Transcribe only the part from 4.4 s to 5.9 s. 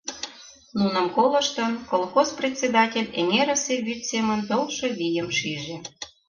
толшо вийым шиже.